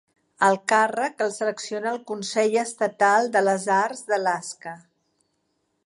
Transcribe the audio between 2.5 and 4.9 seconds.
Estatal de les Arts d'Alaska.